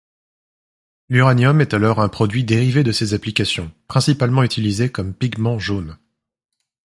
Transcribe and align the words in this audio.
L'uranium 1.09 1.61
est 1.61 1.75
alors 1.75 1.99
un 1.99 2.09
produit 2.09 2.43
dérivé 2.43 2.83
de 2.83 2.91
ces 2.91 3.13
applications, 3.13 3.71
principalement 3.87 4.41
utilisé 4.41 4.91
comme 4.91 5.13
pigment 5.13 5.59
jaune. 5.59 5.99